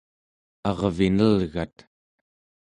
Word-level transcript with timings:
arvinelgat 0.69 1.77